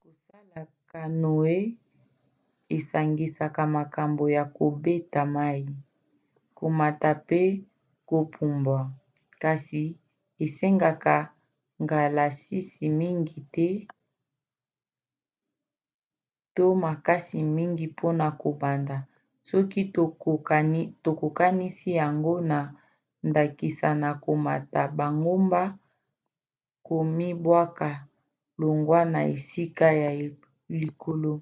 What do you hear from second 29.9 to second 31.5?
ya likolo